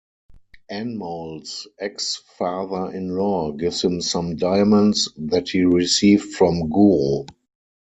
[0.71, 7.25] Anmol's ex-father-in-law gives him some diamonds that he received from Guru.